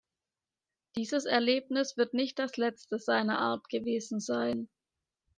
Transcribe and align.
Dieses 0.95 1.25
Erlebnis 1.25 1.95
wird 1.95 2.15
nicht 2.15 2.39
das 2.39 2.57
letzte 2.57 2.97
seiner 2.97 3.37
Art 3.37 3.69
gewesen 3.69 4.19
sein. 4.19 4.67